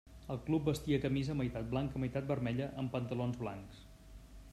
El 0.35 0.39
club 0.45 0.69
vestia 0.69 0.97
camisa 1.03 1.35
meitat 1.41 1.69
blanca 1.73 2.01
meitat 2.05 2.27
vermella 2.31 2.71
amb 2.85 2.93
pantalons 2.95 3.39
blancs. 3.43 3.85